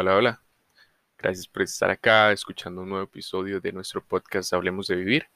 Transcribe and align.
Hola, 0.00 0.14
hola. 0.14 0.40
Gracias 1.18 1.48
por 1.48 1.62
estar 1.62 1.90
acá 1.90 2.30
escuchando 2.30 2.82
un 2.82 2.88
nuevo 2.88 3.02
episodio 3.02 3.60
de 3.60 3.72
nuestro 3.72 4.00
podcast 4.00 4.52
Hablemos 4.52 4.86
de 4.86 4.94
Vivir. 4.94 5.26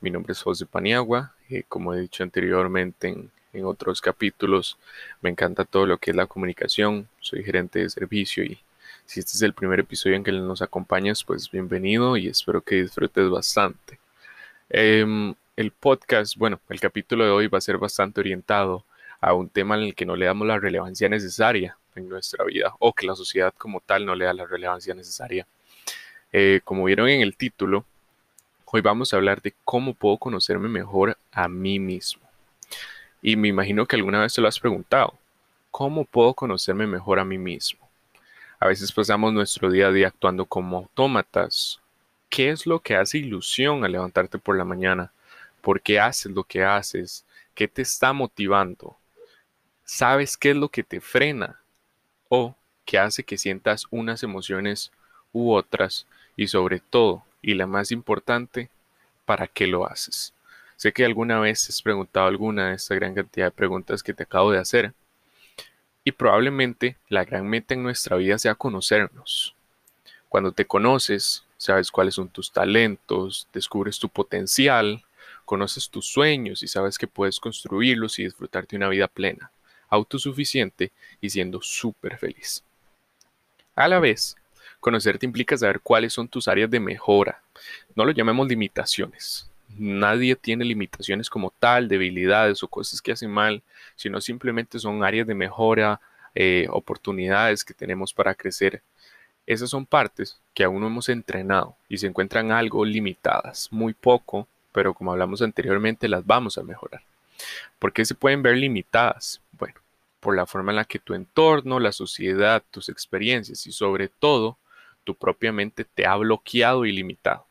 Mi 0.00 0.10
nombre 0.10 0.32
es 0.32 0.42
José 0.42 0.66
Paniagua. 0.66 1.36
Eh, 1.48 1.62
como 1.68 1.94
he 1.94 2.00
dicho 2.00 2.24
anteriormente 2.24 3.06
en, 3.06 3.30
en, 3.52 3.64
otros 3.64 4.00
capítulos, 4.00 4.78
me 5.20 5.30
encanta 5.30 5.64
todo 5.64 5.86
lo 5.86 5.98
que 5.98 6.10
es 6.10 6.16
la 6.16 6.26
comunicación. 6.26 7.08
Soy 7.20 7.44
gerente 7.44 7.78
de 7.78 7.88
servicio 7.88 8.42
y 8.42 8.58
si 9.06 9.20
este 9.20 9.30
es 9.34 9.42
el 9.42 9.54
primer 9.54 9.78
episodio 9.78 10.16
en 10.16 10.24
que 10.24 10.32
nos 10.32 10.60
acompañas, 10.60 11.22
pues 11.22 11.48
bienvenido 11.48 12.16
y 12.16 12.26
espero 12.26 12.62
que 12.62 12.82
disfrutes 12.82 13.30
bastante. 13.30 14.00
Eh, 14.70 15.06
el 15.54 15.70
podcast, 15.70 16.36
bueno, 16.36 16.60
el 16.68 16.80
capítulo 16.80 17.24
de 17.24 17.30
hoy 17.30 17.46
va 17.46 17.58
a 17.58 17.60
ser 17.60 17.78
bastante 17.78 18.18
orientado 18.18 18.84
a 19.20 19.34
un 19.34 19.48
tema 19.48 19.76
en 19.76 19.84
el 19.84 19.94
que 19.94 20.04
no 20.04 20.16
le 20.16 20.26
damos 20.26 20.48
la 20.48 20.58
relevancia 20.58 21.08
necesaria 21.08 21.76
en 22.00 22.08
nuestra 22.08 22.44
vida 22.44 22.74
o 22.78 22.92
que 22.92 23.06
la 23.06 23.14
sociedad 23.14 23.54
como 23.56 23.80
tal 23.80 24.04
no 24.04 24.14
le 24.14 24.24
da 24.24 24.34
la 24.34 24.46
relevancia 24.46 24.94
necesaria. 24.94 25.46
Eh, 26.32 26.60
como 26.64 26.84
vieron 26.84 27.08
en 27.08 27.22
el 27.22 27.36
título, 27.36 27.84
hoy 28.66 28.80
vamos 28.80 29.12
a 29.12 29.16
hablar 29.16 29.42
de 29.42 29.54
cómo 29.64 29.94
puedo 29.94 30.16
conocerme 30.16 30.68
mejor 30.68 31.16
a 31.32 31.48
mí 31.48 31.78
mismo. 31.78 32.22
Y 33.22 33.36
me 33.36 33.48
imagino 33.48 33.86
que 33.86 33.96
alguna 33.96 34.20
vez 34.20 34.34
te 34.34 34.40
lo 34.40 34.48
has 34.48 34.58
preguntado, 34.58 35.14
¿cómo 35.70 36.04
puedo 36.04 36.34
conocerme 36.34 36.86
mejor 36.86 37.18
a 37.18 37.24
mí 37.24 37.38
mismo? 37.38 37.88
A 38.58 38.66
veces 38.66 38.92
pasamos 38.92 39.32
nuestro 39.32 39.70
día 39.70 39.88
a 39.88 39.92
día 39.92 40.08
actuando 40.08 40.44
como 40.44 40.78
autómatas. 40.78 41.80
¿Qué 42.28 42.50
es 42.50 42.66
lo 42.66 42.80
que 42.80 42.94
hace 42.94 43.18
ilusión 43.18 43.84
al 43.84 43.92
levantarte 43.92 44.38
por 44.38 44.56
la 44.56 44.64
mañana? 44.64 45.12
¿Por 45.60 45.80
qué 45.80 45.98
haces 45.98 46.32
lo 46.32 46.44
que 46.44 46.62
haces? 46.62 47.24
¿Qué 47.54 47.66
te 47.68 47.82
está 47.82 48.12
motivando? 48.12 48.96
¿Sabes 49.84 50.36
qué 50.36 50.50
es 50.50 50.56
lo 50.56 50.68
que 50.68 50.82
te 50.82 51.00
frena? 51.00 51.59
O 52.30 52.54
que 52.86 52.98
hace 52.98 53.24
que 53.24 53.36
sientas 53.36 53.86
unas 53.90 54.22
emociones 54.22 54.92
u 55.32 55.52
otras 55.52 56.06
y 56.36 56.46
sobre 56.46 56.78
todo, 56.78 57.24
y 57.42 57.54
la 57.54 57.66
más 57.66 57.90
importante, 57.92 58.70
¿para 59.26 59.46
qué 59.46 59.66
lo 59.66 59.86
haces? 59.86 60.32
Sé 60.76 60.92
que 60.92 61.04
alguna 61.04 61.38
vez 61.40 61.68
has 61.68 61.82
preguntado 61.82 62.26
alguna 62.26 62.70
de 62.70 62.76
esta 62.76 62.94
gran 62.94 63.14
cantidad 63.14 63.46
de 63.46 63.50
preguntas 63.50 64.02
que 64.02 64.14
te 64.14 64.22
acabo 64.22 64.52
de 64.52 64.58
hacer 64.58 64.94
y 66.04 66.12
probablemente 66.12 66.96
la 67.08 67.24
gran 67.24 67.46
meta 67.46 67.74
en 67.74 67.82
nuestra 67.82 68.16
vida 68.16 68.38
sea 68.38 68.54
conocernos. 68.54 69.54
Cuando 70.28 70.52
te 70.52 70.64
conoces, 70.64 71.44
sabes 71.58 71.90
cuáles 71.90 72.14
son 72.14 72.28
tus 72.28 72.52
talentos, 72.52 73.48
descubres 73.52 73.98
tu 73.98 74.08
potencial, 74.08 75.04
conoces 75.44 75.90
tus 75.90 76.06
sueños 76.06 76.62
y 76.62 76.68
sabes 76.68 76.96
que 76.96 77.08
puedes 77.08 77.40
construirlos 77.40 78.18
y 78.18 78.24
disfrutarte 78.24 78.76
una 78.76 78.88
vida 78.88 79.08
plena 79.08 79.50
autosuficiente 79.90 80.92
y 81.20 81.28
siendo 81.28 81.60
súper 81.60 82.16
feliz. 82.16 82.62
A 83.74 83.88
la 83.88 83.98
vez, 83.98 84.36
conocerte 84.78 85.26
implica 85.26 85.56
saber 85.56 85.80
cuáles 85.80 86.12
son 86.12 86.28
tus 86.28 86.48
áreas 86.48 86.70
de 86.70 86.80
mejora. 86.80 87.42
No 87.94 88.04
lo 88.04 88.12
llamemos 88.12 88.48
limitaciones. 88.48 89.50
Nadie 89.76 90.34
tiene 90.36 90.64
limitaciones 90.64 91.30
como 91.30 91.52
tal, 91.58 91.88
debilidades 91.88 92.62
o 92.62 92.68
cosas 92.68 93.00
que 93.00 93.12
hacen 93.12 93.30
mal, 93.30 93.62
sino 93.96 94.20
simplemente 94.20 94.78
son 94.78 95.04
áreas 95.04 95.26
de 95.26 95.34
mejora, 95.34 96.00
eh, 96.34 96.66
oportunidades 96.70 97.64
que 97.64 97.74
tenemos 97.74 98.12
para 98.12 98.34
crecer. 98.34 98.82
Esas 99.46 99.70
son 99.70 99.86
partes 99.86 100.38
que 100.54 100.64
aún 100.64 100.80
no 100.80 100.86
hemos 100.86 101.08
entrenado 101.08 101.76
y 101.88 101.98
se 101.98 102.06
encuentran 102.06 102.52
algo 102.52 102.84
limitadas, 102.84 103.68
muy 103.70 103.94
poco, 103.94 104.46
pero 104.72 104.94
como 104.94 105.12
hablamos 105.12 105.42
anteriormente, 105.42 106.08
las 106.08 106.24
vamos 106.24 106.58
a 106.58 106.62
mejorar. 106.62 107.02
¿Por 107.78 107.92
qué 107.92 108.04
se 108.04 108.14
pueden 108.14 108.42
ver 108.42 108.56
limitadas? 108.56 109.40
Por 110.20 110.36
la 110.36 110.46
forma 110.46 110.72
en 110.72 110.76
la 110.76 110.84
que 110.84 110.98
tu 110.98 111.14
entorno, 111.14 111.80
la 111.80 111.92
sociedad, 111.92 112.62
tus 112.70 112.88
experiencias 112.88 113.66
y 113.66 113.72
sobre 113.72 114.08
todo 114.08 114.58
tu 115.04 115.14
propia 115.14 115.52
mente 115.52 115.84
te 115.84 116.06
ha 116.06 116.14
bloqueado 116.16 116.84
y 116.84 116.92
limitado. 116.92 117.46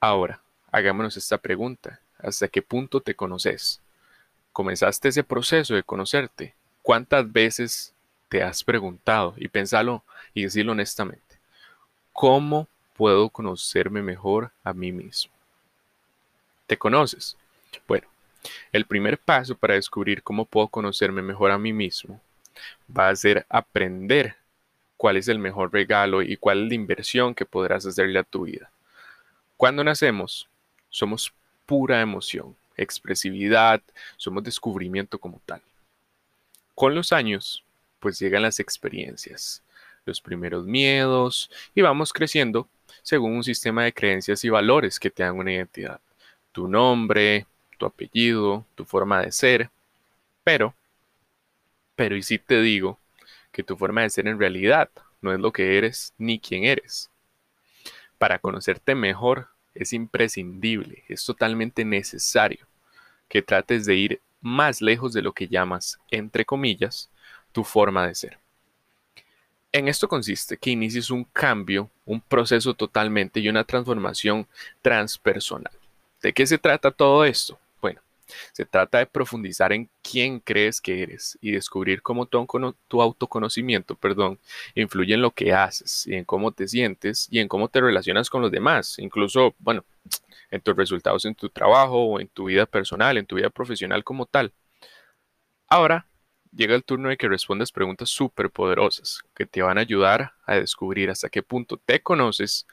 Ahora, 0.00 0.42
hagámonos 0.70 1.16
esta 1.16 1.38
pregunta. 1.38 2.00
¿Hasta 2.18 2.48
qué 2.48 2.62
punto 2.62 3.00
te 3.00 3.14
conoces? 3.14 3.80
¿Comenzaste 4.52 5.08
ese 5.08 5.24
proceso 5.24 5.74
de 5.74 5.82
conocerte? 5.82 6.54
¿Cuántas 6.82 7.30
veces 7.30 7.92
te 8.28 8.42
has 8.42 8.62
preguntado? 8.62 9.34
Y 9.36 9.48
pensalo 9.48 10.02
y 10.34 10.44
decirlo 10.44 10.72
honestamente. 10.72 11.38
¿Cómo 12.12 12.68
puedo 12.96 13.28
conocerme 13.28 14.02
mejor 14.02 14.52
a 14.64 14.72
mí 14.72 14.92
mismo? 14.92 15.32
¿Te 16.66 16.76
conoces? 16.76 17.36
Bueno, 17.86 18.08
el 18.72 18.86
primer 18.86 19.18
paso 19.18 19.56
para 19.56 19.74
descubrir 19.74 20.22
cómo 20.22 20.44
puedo 20.44 20.68
conocerme 20.68 21.22
mejor 21.22 21.50
a 21.50 21.58
mí 21.58 21.72
mismo 21.72 22.20
va 22.96 23.08
a 23.08 23.16
ser 23.16 23.46
aprender 23.48 24.36
cuál 24.96 25.16
es 25.16 25.28
el 25.28 25.38
mejor 25.38 25.72
regalo 25.72 26.22
y 26.22 26.36
cuál 26.36 26.64
es 26.64 26.68
la 26.68 26.74
inversión 26.74 27.34
que 27.34 27.44
podrás 27.44 27.86
hacerle 27.86 28.18
a 28.18 28.24
tu 28.24 28.44
vida. 28.44 28.70
Cuando 29.56 29.84
nacemos, 29.84 30.48
somos 30.88 31.32
pura 31.66 32.00
emoción, 32.00 32.56
expresividad, 32.76 33.82
somos 34.16 34.42
descubrimiento 34.42 35.18
como 35.18 35.40
tal. 35.44 35.60
Con 36.74 36.94
los 36.94 37.12
años, 37.12 37.64
pues 38.00 38.18
llegan 38.18 38.42
las 38.42 38.60
experiencias, 38.60 39.62
los 40.04 40.20
primeros 40.20 40.64
miedos 40.64 41.50
y 41.74 41.82
vamos 41.82 42.12
creciendo 42.12 42.68
según 43.02 43.32
un 43.32 43.44
sistema 43.44 43.84
de 43.84 43.92
creencias 43.92 44.44
y 44.44 44.48
valores 44.48 45.00
que 45.00 45.10
te 45.10 45.22
dan 45.22 45.36
una 45.36 45.52
identidad. 45.52 46.00
Tu 46.52 46.68
nombre, 46.68 47.46
tu 47.76 47.86
apellido, 47.86 48.64
tu 48.74 48.84
forma 48.84 49.22
de 49.22 49.32
ser, 49.32 49.70
pero, 50.44 50.74
pero 51.94 52.16
y 52.16 52.22
si 52.22 52.38
te 52.38 52.60
digo 52.60 52.98
que 53.52 53.62
tu 53.62 53.76
forma 53.76 54.02
de 54.02 54.10
ser 54.10 54.28
en 54.28 54.38
realidad 54.38 54.90
no 55.20 55.32
es 55.32 55.40
lo 55.40 55.52
que 55.52 55.78
eres 55.78 56.12
ni 56.18 56.38
quién 56.38 56.64
eres. 56.64 57.10
Para 58.18 58.38
conocerte 58.38 58.94
mejor 58.94 59.48
es 59.74 59.92
imprescindible, 59.92 61.04
es 61.08 61.24
totalmente 61.24 61.84
necesario 61.84 62.66
que 63.28 63.42
trates 63.42 63.86
de 63.86 63.96
ir 63.96 64.20
más 64.40 64.80
lejos 64.80 65.12
de 65.12 65.22
lo 65.22 65.32
que 65.32 65.48
llamas, 65.48 65.98
entre 66.10 66.44
comillas, 66.44 67.10
tu 67.52 67.64
forma 67.64 68.06
de 68.06 68.14
ser. 68.14 68.38
En 69.72 69.88
esto 69.88 70.08
consiste 70.08 70.56
que 70.56 70.70
inicies 70.70 71.10
un 71.10 71.24
cambio, 71.24 71.90
un 72.04 72.20
proceso 72.20 72.72
totalmente 72.74 73.40
y 73.40 73.48
una 73.48 73.64
transformación 73.64 74.46
transpersonal. 74.80 75.72
¿De 76.22 76.32
qué 76.32 76.46
se 76.46 76.56
trata 76.56 76.90
todo 76.90 77.24
esto? 77.24 77.58
Se 78.52 78.64
trata 78.64 78.98
de 78.98 79.06
profundizar 79.06 79.72
en 79.72 79.90
quién 80.02 80.40
crees 80.40 80.80
que 80.80 81.02
eres 81.02 81.38
y 81.40 81.52
descubrir 81.52 82.02
cómo 82.02 82.26
tu, 82.26 83.02
autoconocimiento, 83.02 83.94
perdón, 83.96 84.38
influye 84.74 85.14
en 85.14 85.22
lo 85.22 85.30
que 85.32 85.52
haces 85.52 86.06
y 86.06 86.14
en 86.14 86.24
cómo 86.24 86.52
te 86.52 86.68
sientes 86.68 87.28
y 87.30 87.40
en 87.40 87.48
cómo 87.48 87.68
te 87.68 87.80
relacionas 87.80 88.30
con 88.30 88.42
los 88.42 88.50
demás, 88.50 88.98
incluso, 88.98 89.54
bueno, 89.58 89.84
en 90.50 90.60
tus 90.60 90.76
resultados 90.76 91.24
en 91.24 91.34
tu 91.34 91.48
trabajo 91.50 92.04
o 92.04 92.20
en 92.20 92.28
tu 92.28 92.46
vida 92.46 92.66
personal, 92.66 93.18
en 93.18 93.26
tu 93.26 93.36
vida 93.36 93.50
profesional 93.50 94.04
como 94.04 94.26
tal. 94.26 94.52
Ahora 95.68 96.06
llega 96.52 96.74
el 96.74 96.84
turno 96.84 97.08
de 97.08 97.16
que 97.16 97.28
respondas 97.28 97.72
preguntas 97.72 98.08
súper 98.08 98.50
poderosas 98.50 99.22
que 99.34 99.46
te 99.46 99.62
van 99.62 99.78
a 99.78 99.82
ayudar 99.82 100.32
a 100.46 100.54
descubrir 100.56 101.10
hasta 101.10 101.28
qué 101.28 101.42
punto 101.42 101.76
te 101.84 102.02
conoces 102.02 102.66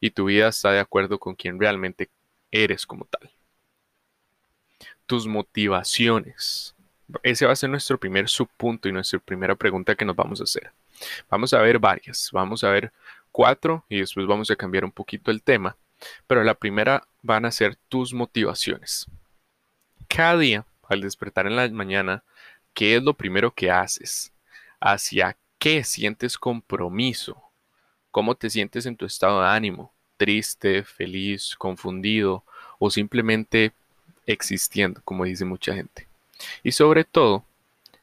y 0.00 0.10
tu 0.10 0.26
vida 0.26 0.48
está 0.48 0.72
de 0.72 0.80
acuerdo 0.80 1.18
con 1.18 1.34
quién 1.34 1.60
realmente 1.60 2.10
eres 2.50 2.86
como 2.86 3.04
tal 3.06 3.35
tus 5.06 5.26
motivaciones. 5.26 6.74
Ese 7.22 7.46
va 7.46 7.52
a 7.52 7.56
ser 7.56 7.70
nuestro 7.70 7.98
primer 7.98 8.28
subpunto 8.28 8.88
y 8.88 8.92
nuestra 8.92 9.18
primera 9.18 9.54
pregunta 9.54 9.94
que 9.94 10.04
nos 10.04 10.16
vamos 10.16 10.40
a 10.40 10.44
hacer. 10.44 10.72
Vamos 11.30 11.54
a 11.54 11.60
ver 11.60 11.78
varias, 11.78 12.30
vamos 12.32 12.64
a 12.64 12.70
ver 12.70 12.92
cuatro 13.30 13.84
y 13.88 14.00
después 14.00 14.26
vamos 14.26 14.50
a 14.50 14.56
cambiar 14.56 14.84
un 14.84 14.92
poquito 14.92 15.30
el 15.30 15.42
tema, 15.42 15.76
pero 16.26 16.42
la 16.42 16.54
primera 16.54 17.06
van 17.22 17.44
a 17.44 17.50
ser 17.50 17.76
tus 17.88 18.12
motivaciones. 18.12 19.06
Cada 20.08 20.38
día, 20.38 20.64
al 20.88 21.00
despertar 21.00 21.46
en 21.46 21.56
la 21.56 21.68
mañana, 21.68 22.22
¿qué 22.74 22.96
es 22.96 23.02
lo 23.02 23.14
primero 23.14 23.52
que 23.52 23.70
haces? 23.70 24.32
¿Hacia 24.80 25.36
qué 25.58 25.84
sientes 25.84 26.38
compromiso? 26.38 27.42
¿Cómo 28.10 28.34
te 28.34 28.50
sientes 28.50 28.86
en 28.86 28.96
tu 28.96 29.04
estado 29.04 29.42
de 29.42 29.48
ánimo? 29.48 29.92
¿Triste, 30.16 30.82
feliz, 30.84 31.54
confundido 31.56 32.44
o 32.78 32.90
simplemente 32.90 33.72
existiendo, 34.26 35.00
como 35.04 35.24
dice 35.24 35.44
mucha 35.44 35.74
gente. 35.74 36.06
Y 36.62 36.72
sobre 36.72 37.04
todo, 37.04 37.44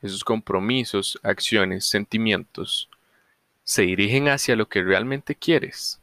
esos 0.01 0.23
compromisos, 0.23 1.19
acciones, 1.23 1.85
sentimientos, 1.85 2.89
se 3.63 3.83
dirigen 3.83 4.27
hacia 4.27 4.55
lo 4.55 4.67
que 4.67 4.83
realmente 4.83 5.35
quieres 5.35 5.99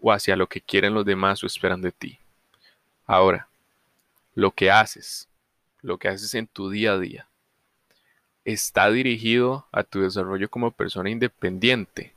o 0.00 0.12
hacia 0.12 0.36
lo 0.36 0.48
que 0.48 0.60
quieren 0.60 0.94
los 0.94 1.04
demás 1.04 1.42
o 1.42 1.46
esperan 1.46 1.80
de 1.80 1.92
ti. 1.92 2.18
Ahora, 3.06 3.48
lo 4.34 4.50
que 4.50 4.70
haces, 4.70 5.28
lo 5.82 5.98
que 5.98 6.08
haces 6.08 6.34
en 6.34 6.46
tu 6.46 6.70
día 6.70 6.92
a 6.92 6.98
día, 6.98 7.26
está 8.44 8.90
dirigido 8.90 9.66
a 9.72 9.82
tu 9.82 10.00
desarrollo 10.00 10.50
como 10.50 10.70
persona 10.70 11.10
independiente 11.10 12.12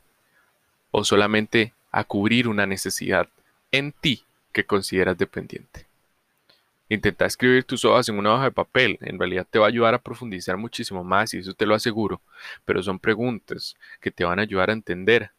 o 0.90 1.04
solamente 1.04 1.72
a 1.90 2.04
cubrir 2.04 2.48
una 2.48 2.66
necesidad 2.66 3.28
en 3.70 3.92
ti 3.92 4.24
que 4.52 4.64
consideras 4.64 5.16
dependiente. 5.16 5.87
Intenta 6.88 7.26
escribir 7.26 7.64
tus 7.64 7.84
hojas 7.84 8.08
en 8.08 8.18
una 8.18 8.34
hoja 8.34 8.44
de 8.44 8.50
papel. 8.50 8.98
En 9.02 9.18
realidad 9.18 9.46
te 9.48 9.58
va 9.58 9.66
a 9.66 9.68
ayudar 9.68 9.94
a 9.94 9.98
profundizar 9.98 10.56
muchísimo 10.56 11.04
más 11.04 11.34
y 11.34 11.38
eso 11.38 11.52
te 11.52 11.66
lo 11.66 11.74
aseguro. 11.74 12.20
Pero 12.64 12.82
son 12.82 12.98
preguntas 12.98 13.76
que 14.00 14.10
te 14.10 14.24
van 14.24 14.38
a 14.38 14.42
ayudar 14.42 14.70
a 14.70 14.72
entender 14.72 15.32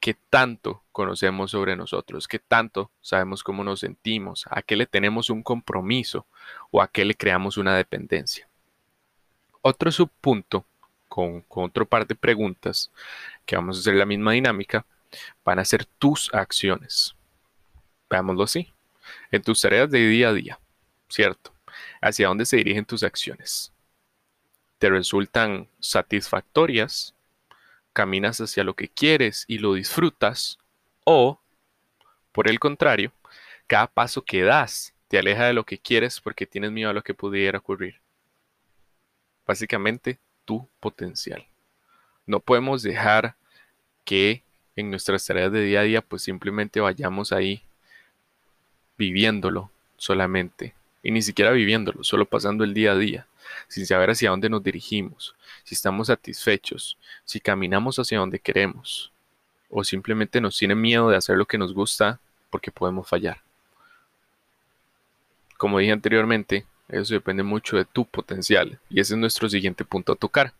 qué 0.00 0.16
tanto 0.28 0.82
conocemos 0.92 1.52
sobre 1.52 1.76
nosotros, 1.76 2.28
qué 2.28 2.38
tanto 2.38 2.90
sabemos 3.00 3.42
cómo 3.42 3.64
nos 3.64 3.80
sentimos, 3.80 4.46
a 4.50 4.60
qué 4.60 4.76
le 4.76 4.86
tenemos 4.86 5.30
un 5.30 5.42
compromiso 5.42 6.26
o 6.70 6.82
a 6.82 6.88
qué 6.88 7.04
le 7.04 7.14
creamos 7.14 7.56
una 7.56 7.76
dependencia. 7.76 8.48
Otro 9.62 9.92
subpunto 9.92 10.66
con, 11.08 11.42
con 11.42 11.64
otro 11.64 11.86
par 11.86 12.06
de 12.06 12.16
preguntas 12.16 12.90
que 13.46 13.56
vamos 13.56 13.76
a 13.76 13.80
hacer 13.80 13.94
la 13.94 14.04
misma 14.04 14.32
dinámica 14.32 14.84
van 15.44 15.58
a 15.58 15.64
ser 15.64 15.84
tus 15.84 16.34
acciones. 16.34 17.14
Veámoslo 18.10 18.42
así. 18.42 18.72
En 19.30 19.42
tus 19.42 19.60
tareas 19.60 19.90
de 19.90 20.06
día 20.06 20.28
a 20.30 20.32
día, 20.32 20.58
¿cierto? 21.12 21.52
¿Hacia 22.00 22.28
dónde 22.28 22.46
se 22.46 22.56
dirigen 22.56 22.84
tus 22.84 23.02
acciones? 23.02 23.72
¿Te 24.78 24.90
resultan 24.90 25.68
satisfactorias? 25.78 27.14
¿Caminas 27.92 28.40
hacia 28.40 28.64
lo 28.64 28.74
que 28.74 28.88
quieres 28.88 29.44
y 29.46 29.58
lo 29.58 29.74
disfrutas? 29.74 30.58
¿O, 31.04 31.38
por 32.32 32.48
el 32.48 32.58
contrario, 32.58 33.12
cada 33.66 33.86
paso 33.86 34.22
que 34.22 34.42
das 34.42 34.94
te 35.08 35.18
aleja 35.18 35.44
de 35.44 35.52
lo 35.52 35.64
que 35.64 35.78
quieres 35.78 36.20
porque 36.20 36.46
tienes 36.46 36.72
miedo 36.72 36.90
a 36.90 36.94
lo 36.94 37.02
que 37.02 37.14
pudiera 37.14 37.58
ocurrir? 37.58 38.00
Básicamente, 39.46 40.18
tu 40.44 40.66
potencial. 40.80 41.46
No 42.26 42.40
podemos 42.40 42.82
dejar 42.82 43.36
que 44.04 44.42
en 44.76 44.90
nuestras 44.90 45.26
tareas 45.26 45.52
de 45.52 45.62
día 45.62 45.80
a 45.80 45.84
día 45.84 46.00
pues 46.00 46.22
simplemente 46.22 46.80
vayamos 46.80 47.32
ahí 47.32 47.62
viviéndolo 48.96 49.70
solamente 49.96 50.74
y 51.02 51.10
ni 51.10 51.22
siquiera 51.22 51.50
viviéndolo, 51.50 52.04
solo 52.04 52.26
pasando 52.26 52.64
el 52.64 52.74
día 52.74 52.92
a 52.92 52.96
día, 52.96 53.26
sin 53.68 53.86
saber 53.86 54.10
hacia 54.10 54.30
dónde 54.30 54.48
nos 54.48 54.62
dirigimos, 54.62 55.34
si 55.64 55.74
estamos 55.74 56.06
satisfechos, 56.08 56.98
si 57.24 57.40
caminamos 57.40 57.98
hacia 57.98 58.18
donde 58.18 58.38
queremos, 58.38 59.12
o 59.68 59.82
simplemente 59.82 60.40
nos 60.40 60.56
tiene 60.56 60.74
miedo 60.74 61.08
de 61.08 61.16
hacer 61.16 61.36
lo 61.36 61.46
que 61.46 61.58
nos 61.58 61.72
gusta 61.72 62.20
porque 62.50 62.70
podemos 62.70 63.08
fallar. 63.08 63.40
Como 65.56 65.78
dije 65.78 65.92
anteriormente, 65.92 66.66
eso 66.88 67.14
depende 67.14 67.42
mucho 67.42 67.76
de 67.76 67.84
tu 67.84 68.04
potencial 68.04 68.78
y 68.90 69.00
ese 69.00 69.14
es 69.14 69.18
nuestro 69.18 69.48
siguiente 69.48 69.84
punto 69.84 70.12
a 70.12 70.16
tocar. 70.16 70.52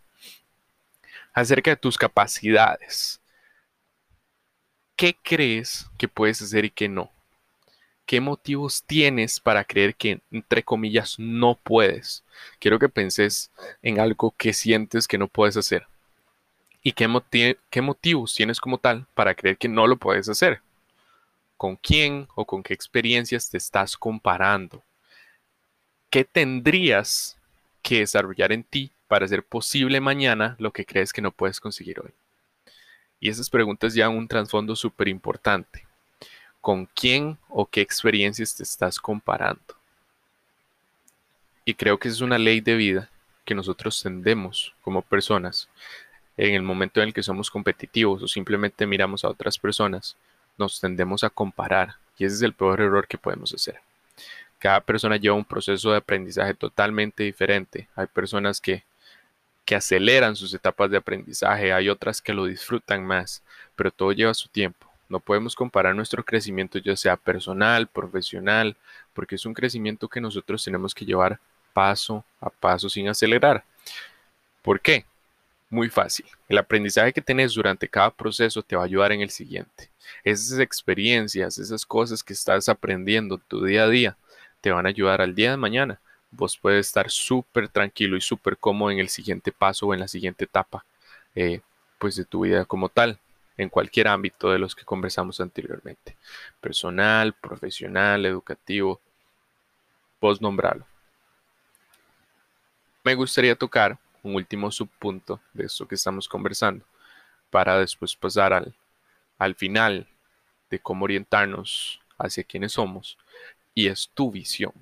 Acerca 1.34 1.70
de 1.70 1.76
tus 1.76 1.98
capacidades. 1.98 3.20
¿Qué 4.96 5.16
crees 5.22 5.90
que 5.98 6.08
puedes 6.08 6.40
hacer 6.40 6.64
y 6.64 6.70
qué 6.70 6.88
no? 6.88 7.10
¿Qué 8.06 8.20
motivos 8.20 8.82
tienes 8.84 9.40
para 9.40 9.64
creer 9.64 9.94
que, 9.94 10.20
entre 10.30 10.62
comillas, 10.62 11.18
no 11.18 11.54
puedes? 11.62 12.24
Quiero 12.58 12.78
que 12.78 12.88
penses 12.88 13.50
en 13.80 14.00
algo 14.00 14.34
que 14.36 14.52
sientes 14.52 15.06
que 15.06 15.18
no 15.18 15.28
puedes 15.28 15.56
hacer. 15.56 15.86
¿Y 16.82 16.92
qué, 16.92 17.06
motivos 17.80 18.34
tienes 18.34 18.60
como 18.60 18.78
tal 18.78 19.06
para 19.14 19.34
creer 19.34 19.56
que 19.56 19.68
no 19.68 19.86
lo 19.86 19.96
puedes 19.96 20.28
hacer? 20.28 20.60
¿Con 21.56 21.76
quién 21.76 22.26
o 22.34 22.44
con 22.44 22.62
qué 22.62 22.74
experiencias 22.74 23.48
te 23.48 23.56
estás 23.56 23.96
comparando? 23.96 24.82
¿Qué 26.10 26.24
tendrías 26.24 27.38
que 27.82 28.00
desarrollar 28.00 28.52
en 28.52 28.64
ti 28.64 28.90
para 29.06 29.26
hacer 29.26 29.44
posible 29.44 30.00
mañana 30.00 30.56
lo 30.58 30.72
que 30.72 30.84
crees 30.84 31.12
que 31.12 31.22
no 31.22 31.30
puedes 31.30 31.60
conseguir 31.60 32.00
hoy? 32.00 32.10
Y 33.20 33.28
esas 33.28 33.48
preguntas 33.48 33.94
llevan 33.94 34.16
un 34.16 34.26
trasfondo 34.26 34.74
súper 34.74 35.06
importante 35.06 35.86
con 36.62 36.86
quién 36.86 37.36
o 37.48 37.66
qué 37.66 37.82
experiencias 37.82 38.54
te 38.54 38.62
estás 38.62 38.98
comparando. 38.98 39.74
Y 41.64 41.74
creo 41.74 41.98
que 41.98 42.08
es 42.08 42.20
una 42.20 42.38
ley 42.38 42.60
de 42.60 42.76
vida 42.76 43.10
que 43.44 43.54
nosotros 43.54 44.00
tendemos 44.00 44.72
como 44.82 45.02
personas 45.02 45.68
en 46.36 46.54
el 46.54 46.62
momento 46.62 47.00
en 47.00 47.08
el 47.08 47.14
que 47.14 47.22
somos 47.22 47.50
competitivos 47.50 48.22
o 48.22 48.28
simplemente 48.28 48.86
miramos 48.86 49.24
a 49.24 49.28
otras 49.28 49.58
personas, 49.58 50.16
nos 50.56 50.80
tendemos 50.80 51.24
a 51.24 51.30
comparar 51.30 51.96
y 52.16 52.24
ese 52.24 52.36
es 52.36 52.42
el 52.42 52.54
peor 52.54 52.80
error 52.80 53.06
que 53.08 53.18
podemos 53.18 53.52
hacer. 53.52 53.80
Cada 54.58 54.80
persona 54.80 55.16
lleva 55.16 55.34
un 55.34 55.44
proceso 55.44 55.90
de 55.90 55.96
aprendizaje 55.98 56.54
totalmente 56.54 57.24
diferente. 57.24 57.88
Hay 57.96 58.06
personas 58.06 58.60
que, 58.60 58.84
que 59.64 59.74
aceleran 59.74 60.36
sus 60.36 60.54
etapas 60.54 60.88
de 60.90 60.98
aprendizaje, 60.98 61.72
hay 61.72 61.88
otras 61.88 62.22
que 62.22 62.32
lo 62.32 62.44
disfrutan 62.44 63.04
más, 63.04 63.42
pero 63.74 63.90
todo 63.90 64.12
lleva 64.12 64.32
su 64.32 64.48
tiempo. 64.48 64.91
No 65.12 65.20
podemos 65.20 65.54
comparar 65.54 65.94
nuestro 65.94 66.24
crecimiento 66.24 66.78
ya 66.78 66.96
sea 66.96 67.18
personal, 67.18 67.86
profesional, 67.86 68.74
porque 69.12 69.34
es 69.34 69.44
un 69.44 69.52
crecimiento 69.52 70.08
que 70.08 70.22
nosotros 70.22 70.64
tenemos 70.64 70.94
que 70.94 71.04
llevar 71.04 71.38
paso 71.74 72.24
a 72.40 72.48
paso 72.48 72.88
sin 72.88 73.06
acelerar. 73.08 73.62
¿Por 74.62 74.80
qué? 74.80 75.04
Muy 75.68 75.90
fácil. 75.90 76.24
El 76.48 76.56
aprendizaje 76.56 77.12
que 77.12 77.20
tenés 77.20 77.52
durante 77.52 77.86
cada 77.86 78.10
proceso 78.10 78.62
te 78.62 78.74
va 78.74 78.80
a 78.80 78.84
ayudar 78.86 79.12
en 79.12 79.20
el 79.20 79.28
siguiente. 79.28 79.90
Esas 80.24 80.58
experiencias, 80.60 81.58
esas 81.58 81.84
cosas 81.84 82.24
que 82.24 82.32
estás 82.32 82.70
aprendiendo 82.70 83.36
tu 83.36 83.62
día 83.66 83.82
a 83.82 83.90
día, 83.90 84.16
te 84.62 84.70
van 84.70 84.86
a 84.86 84.88
ayudar 84.88 85.20
al 85.20 85.34
día 85.34 85.50
de 85.50 85.58
mañana. 85.58 86.00
Vos 86.30 86.56
puedes 86.56 86.86
estar 86.86 87.10
súper 87.10 87.68
tranquilo 87.68 88.16
y 88.16 88.22
súper 88.22 88.56
cómodo 88.56 88.90
en 88.90 88.98
el 88.98 89.10
siguiente 89.10 89.52
paso 89.52 89.88
o 89.88 89.92
en 89.92 90.00
la 90.00 90.08
siguiente 90.08 90.44
etapa 90.44 90.86
eh, 91.34 91.60
pues 91.98 92.16
de 92.16 92.24
tu 92.24 92.40
vida 92.44 92.64
como 92.64 92.88
tal 92.88 93.18
en 93.56 93.68
cualquier 93.68 94.08
ámbito 94.08 94.50
de 94.50 94.58
los 94.58 94.74
que 94.74 94.84
conversamos 94.84 95.40
anteriormente. 95.40 96.16
Personal, 96.60 97.32
profesional, 97.34 98.26
educativo, 98.26 99.00
vos 100.20 100.40
nombralo. 100.40 100.86
Me 103.04 103.14
gustaría 103.14 103.56
tocar 103.56 103.98
un 104.22 104.36
último 104.36 104.70
subpunto 104.70 105.40
de 105.52 105.64
esto 105.66 105.86
que 105.86 105.96
estamos 105.96 106.28
conversando 106.28 106.84
para 107.50 107.78
después 107.78 108.14
pasar 108.14 108.52
al, 108.52 108.74
al 109.38 109.54
final 109.54 110.06
de 110.70 110.78
cómo 110.78 111.04
orientarnos 111.04 112.00
hacia 112.18 112.44
quienes 112.44 112.72
somos 112.72 113.18
y 113.74 113.88
es 113.88 114.08
tu 114.14 114.30
visión. 114.30 114.72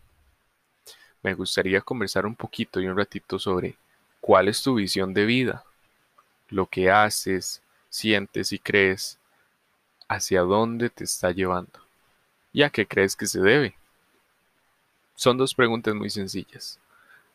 Me 1.22 1.34
gustaría 1.34 1.80
conversar 1.80 2.26
un 2.26 2.36
poquito 2.36 2.80
y 2.80 2.86
un 2.86 2.96
ratito 2.96 3.38
sobre 3.38 3.76
cuál 4.20 4.48
es 4.48 4.62
tu 4.62 4.74
visión 4.74 5.12
de 5.14 5.24
vida, 5.24 5.64
lo 6.48 6.66
que 6.66 6.90
haces, 6.90 7.62
sientes 7.90 8.52
y 8.52 8.58
crees, 8.58 9.18
hacia 10.08 10.40
dónde 10.40 10.88
te 10.88 11.04
está 11.04 11.32
llevando 11.32 11.78
y 12.52 12.62
a 12.62 12.70
qué 12.70 12.86
crees 12.86 13.14
que 13.14 13.26
se 13.26 13.40
debe. 13.40 13.76
Son 15.14 15.36
dos 15.36 15.54
preguntas 15.54 15.94
muy 15.94 16.08
sencillas. 16.08 16.78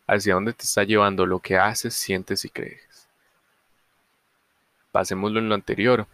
¿Hacia 0.08 0.34
dónde 0.34 0.54
te 0.54 0.64
está 0.64 0.84
llevando 0.84 1.26
lo 1.26 1.40
que 1.40 1.58
haces, 1.58 1.94
sientes 1.94 2.46
y 2.46 2.50
crees? 2.50 3.08
Pasémoslo 4.92 5.40
en 5.40 5.50
lo 5.50 5.56
anterior. 5.56 6.08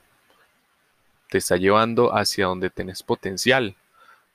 Te 1.30 1.38
está 1.38 1.56
llevando 1.58 2.16
hacia 2.16 2.48
donde 2.48 2.70
tenés 2.70 3.04
potencial. 3.04 3.76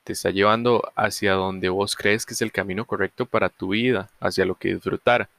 Te 0.03 0.13
está 0.13 0.31
llevando 0.31 0.91
hacia 0.95 1.33
donde 1.33 1.69
vos 1.69 1.95
crees 1.95 2.25
que 2.25 2.33
es 2.33 2.41
el 2.41 2.51
camino 2.51 2.85
correcto 2.85 3.25
para 3.25 3.49
tu 3.49 3.69
vida, 3.69 4.09
hacia 4.19 4.45
lo 4.45 4.55
que 4.55 4.73
disfrutar. 4.73 5.29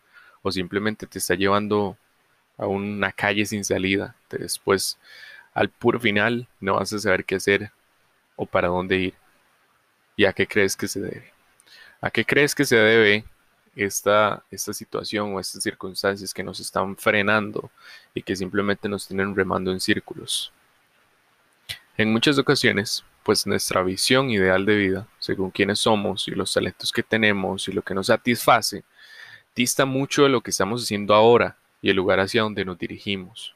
O 0.42 0.52
simplemente 0.52 1.06
te 1.06 1.18
está 1.18 1.34
llevando 1.34 1.96
a 2.58 2.66
una 2.66 3.12
calle 3.12 3.46
sin 3.46 3.64
salida. 3.64 4.14
Después, 4.28 4.98
al 5.54 5.70
puro 5.70 5.98
final, 5.98 6.46
no 6.60 6.74
vas 6.74 6.92
a 6.92 6.98
saber 6.98 7.24
qué 7.24 7.36
hacer 7.36 7.70
o 8.36 8.44
para 8.44 8.68
dónde 8.68 8.96
ir. 8.98 9.14
¿Y 10.16 10.24
a 10.24 10.32
qué 10.32 10.46
crees 10.46 10.76
que 10.76 10.88
se 10.88 11.00
debe? 11.00 11.32
¿A 12.00 12.10
qué 12.10 12.24
crees 12.24 12.54
que 12.54 12.64
se 12.64 12.76
debe 12.76 13.24
esta, 13.76 14.42
esta 14.50 14.72
situación 14.72 15.34
o 15.34 15.40
estas 15.40 15.62
circunstancias 15.62 16.34
que 16.34 16.42
nos 16.42 16.60
están 16.60 16.96
frenando 16.96 17.70
y 18.12 18.22
que 18.22 18.36
simplemente 18.36 18.88
nos 18.88 19.06
tienen 19.06 19.34
remando 19.34 19.70
en 19.70 19.80
círculos? 19.80 20.52
En 21.96 22.12
muchas 22.12 22.38
ocasiones, 22.38 23.04
pues 23.22 23.46
nuestra 23.46 23.82
visión 23.82 24.30
ideal 24.30 24.64
de 24.64 24.76
vida, 24.76 25.08
según 25.18 25.50
quiénes 25.50 25.80
somos 25.80 26.26
y 26.28 26.32
los 26.32 26.52
talentos 26.52 26.92
que 26.92 27.02
tenemos 27.02 27.68
y 27.68 27.72
lo 27.72 27.82
que 27.82 27.94
nos 27.94 28.06
satisface, 28.06 28.84
dista 29.54 29.84
mucho 29.84 30.24
de 30.24 30.28
lo 30.28 30.40
que 30.40 30.50
estamos 30.50 30.82
haciendo 30.82 31.14
ahora 31.14 31.56
y 31.82 31.90
el 31.90 31.96
lugar 31.96 32.20
hacia 32.20 32.42
donde 32.42 32.64
nos 32.64 32.78
dirigimos. 32.78 33.54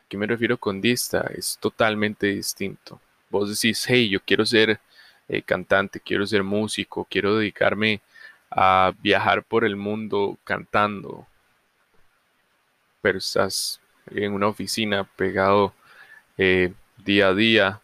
¿A 0.00 0.08
qué 0.08 0.16
me 0.16 0.26
refiero 0.26 0.58
con 0.58 0.80
dista? 0.80 1.30
Es 1.34 1.58
totalmente 1.60 2.26
distinto. 2.28 3.00
Vos 3.30 3.48
decís, 3.48 3.84
hey, 3.88 4.08
yo 4.08 4.20
quiero 4.20 4.44
ser 4.44 4.80
eh, 5.28 5.42
cantante, 5.42 6.00
quiero 6.00 6.26
ser 6.26 6.42
músico, 6.42 7.06
quiero 7.08 7.36
dedicarme 7.36 8.02
a 8.50 8.92
viajar 9.00 9.42
por 9.42 9.64
el 9.64 9.76
mundo 9.76 10.38
cantando, 10.44 11.26
pero 13.00 13.18
estás 13.18 13.80
en 14.10 14.32
una 14.32 14.48
oficina 14.48 15.04
pegado 15.04 15.72
eh, 16.36 16.72
día 16.98 17.28
a 17.28 17.34
día, 17.34 17.80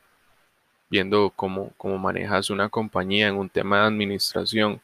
viendo 0.90 1.30
cómo, 1.35 1.73
cómo 1.76 1.99
manejas 1.99 2.50
una 2.50 2.68
compañía 2.68 3.28
en 3.28 3.37
un 3.37 3.49
tema 3.49 3.80
de 3.80 3.87
administración, 3.87 4.80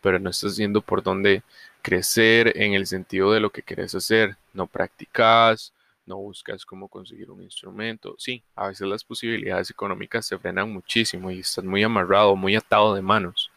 pero 0.00 0.18
no 0.18 0.30
estás 0.30 0.58
viendo 0.58 0.80
por 0.80 1.02
dónde 1.02 1.42
crecer 1.82 2.52
en 2.56 2.74
el 2.74 2.86
sentido 2.86 3.32
de 3.32 3.40
lo 3.40 3.50
que 3.50 3.62
quieres 3.62 3.94
hacer. 3.94 4.36
No 4.52 4.66
practicas, 4.66 5.72
no 6.06 6.16
buscas 6.16 6.64
cómo 6.64 6.88
conseguir 6.88 7.30
un 7.30 7.42
instrumento. 7.42 8.16
Sí, 8.18 8.42
a 8.56 8.68
veces 8.68 8.88
las 8.88 9.04
posibilidades 9.04 9.70
económicas 9.70 10.26
se 10.26 10.38
frenan 10.38 10.72
muchísimo 10.72 11.30
y 11.30 11.40
estás 11.40 11.64
muy 11.64 11.82
amarrado, 11.82 12.34
muy 12.34 12.56
atado 12.56 12.94
de 12.94 13.02
manos. 13.02 13.50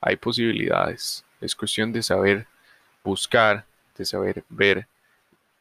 hay 0.00 0.16
posibilidades. 0.16 1.24
Es 1.40 1.54
cuestión 1.54 1.92
de 1.92 2.02
saber 2.02 2.46
buscar, 3.04 3.64
de 3.96 4.04
saber 4.04 4.44
ver 4.48 4.86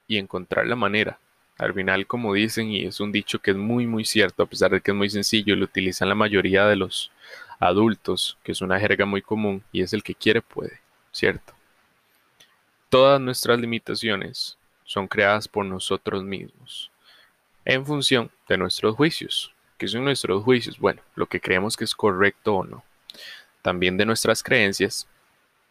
y 0.07 0.17
encontrar 0.17 0.67
la 0.67 0.75
manera. 0.75 1.19
Al 1.57 1.73
final, 1.73 2.05
como 2.05 2.33
dicen, 2.33 2.69
y 2.69 2.85
es 2.85 2.99
un 2.99 3.11
dicho 3.11 3.39
que 3.39 3.51
es 3.51 3.57
muy, 3.57 3.87
muy 3.87 4.05
cierto, 4.05 4.43
a 4.43 4.45
pesar 4.45 4.71
de 4.71 4.81
que 4.81 4.91
es 4.91 4.97
muy 4.97 5.09
sencillo, 5.09 5.55
lo 5.55 5.65
utilizan 5.65 6.09
la 6.09 6.15
mayoría 6.15 6.67
de 6.67 6.75
los 6.75 7.11
adultos, 7.59 8.37
que 8.43 8.51
es 8.51 8.61
una 8.61 8.79
jerga 8.79 9.05
muy 9.05 9.21
común, 9.21 9.63
y 9.71 9.81
es 9.81 9.93
el 9.93 10.03
que 10.03 10.15
quiere 10.15 10.41
puede, 10.41 10.79
¿cierto? 11.11 11.53
Todas 12.89 13.19
nuestras 13.19 13.59
limitaciones 13.59 14.57
son 14.85 15.07
creadas 15.07 15.47
por 15.47 15.65
nosotros 15.65 16.23
mismos, 16.23 16.91
en 17.65 17.85
función 17.85 18.31
de 18.47 18.57
nuestros 18.57 18.95
juicios. 18.95 19.53
¿Qué 19.77 19.87
son 19.87 20.05
nuestros 20.05 20.43
juicios? 20.43 20.79
Bueno, 20.79 21.01
lo 21.15 21.27
que 21.27 21.39
creemos 21.41 21.75
que 21.75 21.83
es 21.83 21.93
correcto 21.93 22.55
o 22.55 22.63
no. 22.63 22.83
También 23.61 23.97
de 23.97 24.05
nuestras 24.05 24.41
creencias, 24.41 25.07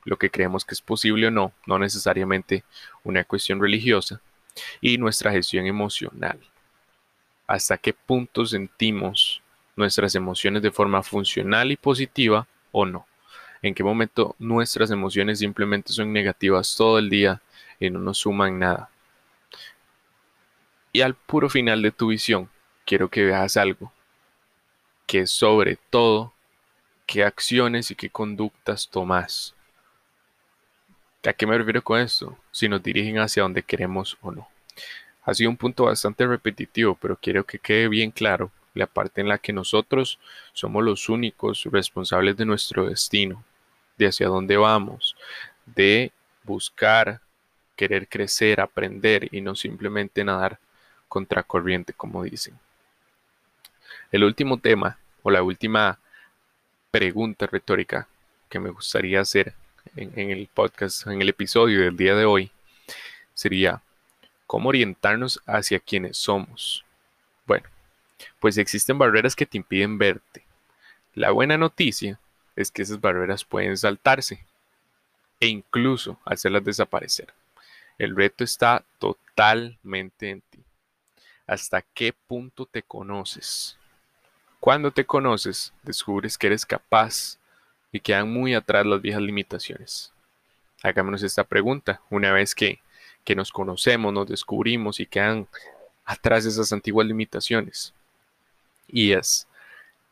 lo 0.04 0.16
que 0.16 0.30
creemos 0.30 0.64
que 0.64 0.74
es 0.74 0.80
posible 0.80 1.26
o 1.26 1.30
no, 1.30 1.52
no 1.66 1.78
necesariamente 1.78 2.64
una 3.02 3.24
cuestión 3.24 3.60
religiosa, 3.60 4.20
y 4.80 4.98
nuestra 4.98 5.32
gestión 5.32 5.66
emocional. 5.66 6.38
Hasta 7.46 7.78
qué 7.78 7.92
punto 7.92 8.44
sentimos 8.46 9.42
nuestras 9.76 10.14
emociones 10.14 10.62
de 10.62 10.70
forma 10.70 11.02
funcional 11.02 11.70
y 11.70 11.76
positiva 11.76 12.46
o 12.72 12.86
no. 12.86 13.06
En 13.62 13.74
qué 13.74 13.84
momento 13.84 14.34
nuestras 14.38 14.90
emociones 14.90 15.38
simplemente 15.38 15.92
son 15.92 16.12
negativas 16.12 16.74
todo 16.76 16.98
el 16.98 17.10
día 17.10 17.40
y 17.78 17.90
no 17.90 17.98
nos 17.98 18.18
suman 18.18 18.58
nada. 18.58 18.90
Y 20.92 21.02
al 21.02 21.14
puro 21.14 21.48
final 21.48 21.82
de 21.82 21.92
tu 21.92 22.08
visión, 22.08 22.48
quiero 22.84 23.08
que 23.08 23.24
veas 23.24 23.56
algo 23.56 23.92
que 25.06 25.26
sobre 25.26 25.78
todo 25.90 26.32
qué 27.06 27.22
acciones 27.22 27.90
y 27.90 27.94
qué 27.94 28.10
conductas 28.10 28.88
tomas 28.88 29.54
¿A 31.26 31.32
qué 31.32 31.44
me 31.44 31.58
refiero 31.58 31.82
con 31.82 32.00
esto? 32.00 32.38
Si 32.52 32.68
nos 32.68 32.80
dirigen 32.82 33.18
hacia 33.18 33.42
donde 33.42 33.64
queremos 33.64 34.16
o 34.20 34.30
no. 34.30 34.48
Ha 35.24 35.34
sido 35.34 35.50
un 35.50 35.56
punto 35.56 35.84
bastante 35.84 36.24
repetitivo, 36.24 36.94
pero 36.94 37.16
quiero 37.16 37.44
que 37.44 37.58
quede 37.58 37.88
bien 37.88 38.12
claro 38.12 38.52
la 38.76 38.86
parte 38.86 39.20
en 39.20 39.28
la 39.28 39.38
que 39.38 39.52
nosotros 39.52 40.18
somos 40.52 40.84
los 40.84 41.08
únicos 41.08 41.64
responsables 41.64 42.36
de 42.36 42.44
nuestro 42.44 42.88
destino, 42.88 43.42
de 43.96 44.06
hacia 44.06 44.28
dónde 44.28 44.56
vamos, 44.56 45.16
de 45.64 46.12
buscar, 46.44 47.20
querer 47.74 48.08
crecer, 48.08 48.60
aprender 48.60 49.28
y 49.32 49.40
no 49.40 49.54
simplemente 49.54 50.24
nadar 50.24 50.58
contracorriente, 51.08 51.92
como 51.92 52.22
dicen. 52.22 52.58
El 54.12 54.24
último 54.24 54.58
tema 54.58 54.98
o 55.22 55.30
la 55.30 55.42
última 55.42 55.98
pregunta 56.90 57.46
retórica 57.46 58.08
que 58.48 58.60
me 58.60 58.70
gustaría 58.70 59.20
hacer 59.20 59.54
en, 59.96 60.30
el 60.30 60.48
podcast, 60.52 61.06
en 61.06 61.20
el 61.20 61.28
episodio 61.28 61.80
del 61.82 61.96
día 61.96 62.14
de 62.14 62.24
hoy, 62.24 62.50
sería 63.34 63.82
cómo 64.46 64.68
orientarnos 64.68 65.42
hacia 65.46 65.80
quienes 65.80 66.16
somos. 66.16 66.84
Bueno, 67.46 67.68
pues 68.40 68.58
existen 68.58 68.98
barreras 68.98 69.36
que 69.36 69.46
te 69.46 69.58
impiden 69.58 69.98
verte. 69.98 70.44
La 71.14 71.30
buena 71.30 71.56
noticia 71.56 72.18
es 72.54 72.70
que 72.70 72.82
esas 72.82 73.00
barreras 73.00 73.44
pueden 73.44 73.76
saltarse 73.76 74.44
e 75.40 75.46
incluso 75.46 76.18
hacerlas 76.24 76.64
desaparecer. 76.64 77.32
El 77.98 78.14
reto 78.14 78.44
está 78.44 78.84
totalmente 78.98 80.30
en 80.30 80.40
ti. 80.42 80.60
¿Hasta 81.46 81.82
qué 81.82 82.12
punto 82.12 82.66
te 82.66 82.82
conoces? 82.82 83.76
Cuando 84.60 84.90
te 84.90 85.06
conoces, 85.06 85.72
descubres 85.82 86.36
que 86.36 86.48
eres 86.48 86.66
capaz 86.66 87.38
y 87.92 88.00
quedan 88.00 88.32
muy 88.32 88.54
atrás 88.54 88.84
las 88.84 89.00
viejas 89.00 89.22
limitaciones. 89.22 90.12
Hagámonos 90.82 91.22
esta 91.22 91.44
pregunta. 91.44 92.00
Una 92.10 92.32
vez 92.32 92.54
que, 92.54 92.80
que 93.24 93.36
nos 93.36 93.50
conocemos, 93.50 94.12
nos 94.12 94.26
descubrimos 94.26 95.00
y 95.00 95.06
quedan 95.06 95.46
atrás 96.04 96.44
esas 96.46 96.72
antiguas 96.72 97.06
limitaciones. 97.06 97.94
Y 98.88 99.12
es, 99.12 99.46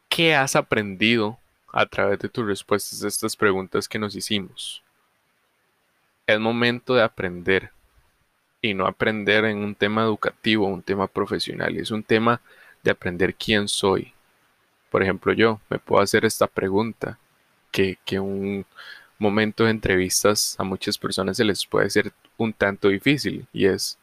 ¿qué 0.08 0.34
has 0.34 0.56
aprendido 0.56 1.38
a 1.72 1.86
través 1.86 2.18
de 2.18 2.28
tus 2.28 2.46
respuestas 2.46 3.02
a 3.02 3.08
estas 3.08 3.36
preguntas 3.36 3.88
que 3.88 3.98
nos 3.98 4.14
hicimos? 4.14 4.82
Es 6.26 6.40
momento 6.40 6.94
de 6.94 7.02
aprender 7.02 7.70
y 8.62 8.72
no 8.72 8.86
aprender 8.86 9.44
en 9.44 9.58
un 9.58 9.74
tema 9.74 10.02
educativo, 10.04 10.66
un 10.66 10.82
tema 10.82 11.06
profesional, 11.06 11.76
es 11.76 11.90
un 11.90 12.02
tema 12.02 12.40
de 12.82 12.90
aprender 12.90 13.34
quién 13.34 13.68
soy. 13.68 14.14
Por 14.90 15.02
ejemplo, 15.02 15.32
yo 15.32 15.60
me 15.68 15.78
puedo 15.78 16.02
hacer 16.02 16.24
esta 16.24 16.46
pregunta 16.46 17.18
que, 17.70 17.98
un 18.20 18.64
momento 19.18 19.64
de 19.64 19.70
entrevistas 19.70 20.54
a 20.58 20.64
muchas 20.64 20.96
personas 20.96 21.36
se 21.36 21.44
les 21.44 21.66
puede 21.66 21.90
ser 21.90 22.12
un 22.36 22.52
tanto 22.52 22.88
difícil 22.88 23.46
y 23.52 23.66
es 23.66 23.98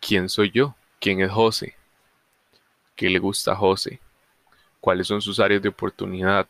¿quién 0.00 0.28
soy 0.28 0.50
yo? 0.50 0.74
¿Quién 1.00 1.20
es 1.20 1.30
José? 1.30 1.74
¿Qué 2.94 3.10
le 3.10 3.18
gusta 3.18 3.52
a 3.52 3.56
José? 3.56 4.00
¿Cuáles 4.80 5.06
son 5.06 5.20
sus 5.20 5.40
áreas 5.40 5.62
de 5.62 5.68
oportunidad? 5.68 6.46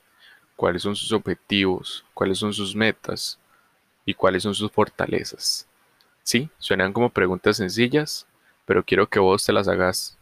¿Cuáles 0.57 0.83
son 0.83 0.95
sus 0.95 1.13
objetivos? 1.13 2.05
¿Cuáles 2.15 2.39
son 2.39 2.53
sus 2.53 2.75
metas? 2.75 3.39
¿Y 4.05 4.15
cuáles 4.15 4.43
son 4.43 4.55
sus 4.55 4.71
fortalezas? 4.71 5.67
Sí, 6.23 6.49
suenan 6.59 6.93
como 6.93 7.11
preguntas 7.11 7.57
sencillas, 7.57 8.27
pero 8.67 8.85
quiero 8.85 9.09
que 9.09 9.19
vos 9.19 9.45
te 9.45 9.53
las 9.53 9.69
hagas 9.69 10.17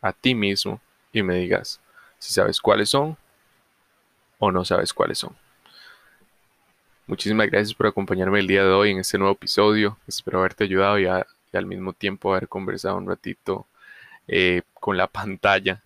a 0.00 0.12
ti 0.12 0.34
mismo 0.34 0.80
y 1.12 1.22
me 1.22 1.36
digas 1.36 1.80
si 2.18 2.32
sabes 2.32 2.60
cuáles 2.60 2.90
son 2.90 3.16
o 4.38 4.50
no 4.50 4.64
sabes 4.64 4.92
cuáles 4.92 5.18
son. 5.18 5.36
Muchísimas 7.06 7.50
gracias 7.50 7.74
por 7.74 7.88
acompañarme 7.88 8.38
el 8.38 8.46
día 8.46 8.62
de 8.62 8.70
hoy 8.70 8.90
en 8.92 8.98
este 8.98 9.18
nuevo 9.18 9.32
episodio. 9.32 9.98
Espero 10.06 10.38
haberte 10.38 10.64
ayudado 10.64 10.98
y, 10.98 11.06
al 11.06 11.66
mismo 11.66 11.92
tiempo 11.92 12.32
haber 12.32 12.48
conversado 12.48 12.96
un 12.96 13.08
ratito 13.08 13.66
eh, 14.32 14.62
con 14.74 14.96
la 14.96 15.08
pantalla 15.08 15.82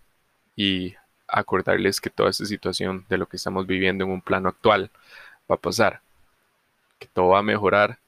y 0.55 0.95
acordarles 1.27 1.99
que 1.99 2.11
toda 2.11 2.29
esta 2.29 2.45
situación 2.45 3.07
de 3.09 3.17
lo 3.17 3.27
que 3.27 3.39
estamos 3.39 3.67
viviendo 3.67 4.05
en 4.05 4.11
un 4.11 4.21
plano 4.21 4.51
actual 4.51 4.91
va 5.51 5.55
a 5.57 5.59
pasar, 5.59 6.03
que 6.99 7.07
todo 7.09 7.29
va 7.29 7.39
a 7.39 7.43
mejorar 7.43 7.99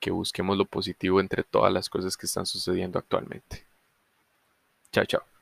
que 0.00 0.10
busquemos 0.10 0.58
lo 0.58 0.64
positivo 0.64 1.20
entre 1.20 1.44
todas 1.44 1.72
las 1.72 1.88
cosas 1.88 2.16
que 2.16 2.26
están 2.26 2.44
sucediendo 2.44 2.98
actualmente. 2.98 3.64
Chao, 4.92 5.04
chao. 5.06 5.33